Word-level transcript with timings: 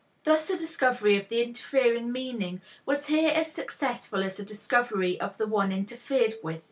Thus 0.23 0.47
the 0.47 0.57
discovery 0.57 1.15
of 1.15 1.29
the 1.29 1.43
interfering 1.43 2.11
meaning 2.11 2.61
was 2.87 3.05
here 3.05 3.29
as 3.29 3.51
successful 3.51 4.23
as 4.23 4.35
the 4.37 4.43
discovery 4.43 5.19
of 5.21 5.37
the 5.37 5.45
one 5.45 5.71
interfered 5.71 6.33
with. 6.41 6.59